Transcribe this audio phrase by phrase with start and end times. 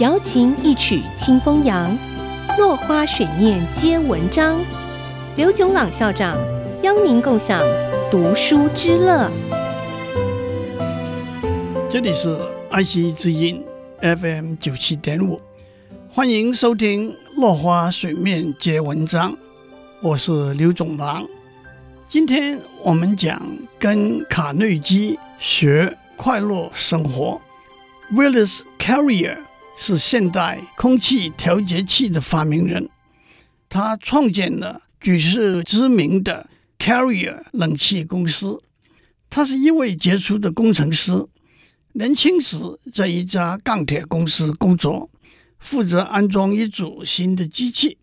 [0.00, 1.96] 瑶琴一曲清风扬，
[2.58, 4.58] 落花水面皆文章。
[5.36, 6.36] 刘炯朗校长
[6.82, 7.62] 邀您共享
[8.10, 9.30] 读书之乐。
[11.88, 12.36] 这里是
[12.70, 13.64] 爱惜之音
[14.00, 15.40] FM 九七点五，
[16.10, 19.32] 欢迎收听《落花水面皆文章》，
[20.00, 21.24] 我是刘炯朗。
[22.08, 23.40] 今天我们讲
[23.78, 27.40] 跟卡内基学快乐生活。
[28.12, 29.38] Willis Carrier
[29.74, 32.90] 是现代空气调节器的发明人，
[33.70, 38.62] 他创建了举世知名的 Carrier 冷气公司。
[39.30, 41.26] 他是一位杰出的工程师。
[41.94, 42.58] 年轻时
[42.92, 45.08] 在一家钢铁公司工作，
[45.58, 47.96] 负责安装一组新的机器。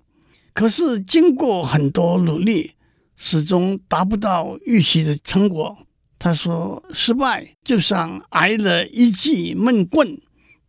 [0.54, 2.72] 可是经过很多努力，
[3.16, 5.86] 始终达不到预期的成果。
[6.20, 10.20] 他说：“失败就像挨了一记闷棍，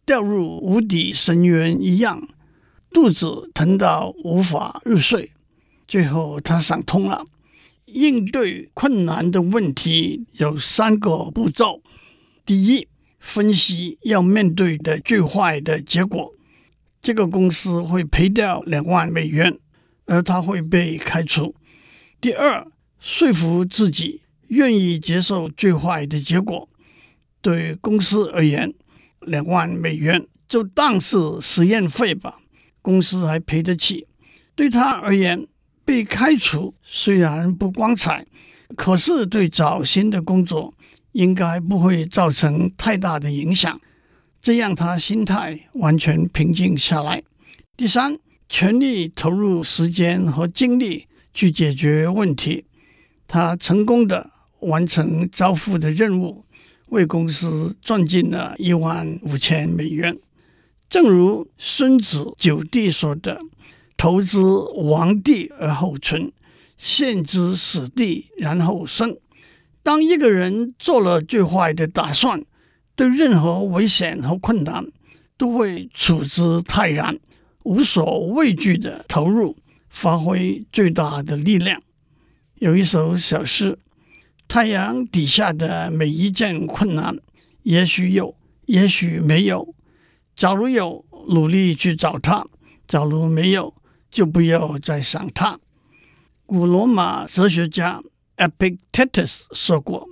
[0.07, 2.29] 掉入无底深渊一样，
[2.92, 5.33] 肚子疼到无法入睡。”
[5.89, 7.27] 最后他想通了，
[7.87, 11.83] 应对困难的问题有三个步骤：
[12.47, 12.87] 第一，
[13.19, 16.33] 分析要面对的最坏的结果，
[17.03, 19.59] 这个公司会赔掉两万美元，
[20.07, 21.57] 而他会被开除。
[22.20, 22.64] 第二，
[23.01, 24.20] 说服自己
[24.51, 26.69] 愿意接受最坏的结果。
[27.41, 28.73] 对公司而言，
[29.23, 32.39] 两万美元就当是实验费吧，
[32.83, 34.07] 公司还赔得起。
[34.55, 35.47] 对他而言，
[35.84, 38.27] 被开除虽然不光彩，
[38.77, 40.75] 可是对找新的工作，
[41.12, 43.81] 应该不会造成太大的影响，
[44.42, 47.23] 这让他心态完全平静下来。
[47.77, 52.67] 第三，全力投入时间和精力去解决问题，
[53.27, 56.44] 他成功的完成交付的任务，
[56.89, 60.19] 为公司赚进了一万五千美元。
[60.89, 63.41] 正如孙子九弟说的
[63.97, 64.41] ：“投资
[64.75, 66.33] 亡地而后存，
[66.77, 69.17] 陷之死地然后生。”
[69.83, 72.45] 当一个人做了最坏的打算，
[72.95, 74.86] 对任何危险和困难
[75.39, 77.18] 都会处之泰然，
[77.62, 79.56] 无所畏惧的投入，
[79.89, 81.80] 发挥最大的力量。
[82.56, 83.79] 有一首小诗：
[84.50, 87.16] 太阳底下的每一件困难，
[87.62, 88.34] 也许有，
[88.66, 89.77] 也许没有。
[90.34, 92.42] 假如有，努力去找它；
[92.88, 93.72] 假如没有，
[94.11, 95.61] 就不要再想它。
[96.46, 98.02] 古罗马哲学家。
[98.38, 100.08] Epictetus 说过：“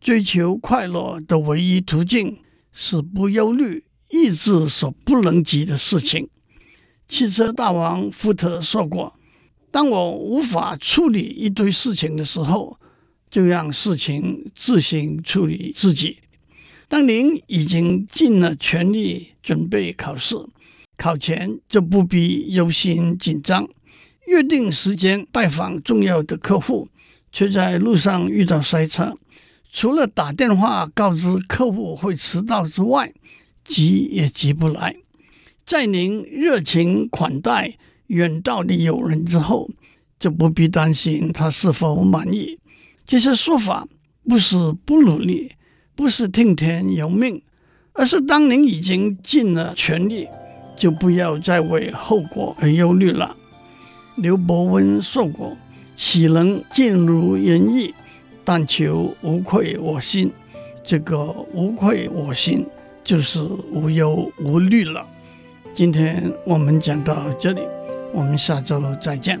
[0.00, 2.38] 追求快乐的唯一途径
[2.72, 6.30] 是不忧虑意志所不能及的事情。”
[7.08, 9.18] 汽车大王福特说过
[9.70, 12.78] ：“当我无法处理一堆事情的时候，
[13.30, 16.18] 就让事情自行处理自己。”
[16.88, 20.36] 当您已经尽了全力准备考试，
[20.96, 23.68] 考前就不必忧心紧张。
[24.26, 26.88] 约定时间拜访重要的客户。
[27.32, 29.14] 却在路上遇到塞车，
[29.70, 33.12] 除了打电话告知客户会迟到之外，
[33.62, 34.96] 急也急不来。
[35.66, 37.76] 在您热情款待
[38.06, 39.68] 远道的友人之后，
[40.18, 42.58] 就不必担心他是否满意。
[43.06, 43.86] 这些说法
[44.28, 45.52] 不是不努力，
[45.94, 47.40] 不是听天由命，
[47.92, 50.28] 而是当您已经尽了全力，
[50.76, 53.36] 就不要再为后果而忧虑了。
[54.16, 55.56] 刘伯温说过。
[55.98, 57.94] 岂能尽如人意？
[58.44, 60.30] 但求无愧我心。
[60.84, 62.66] 这个无愧我心，
[63.02, 63.42] 就是
[63.72, 65.06] 无忧无虑了。
[65.72, 67.62] 今天我们讲到这里，
[68.12, 69.40] 我们下周再见。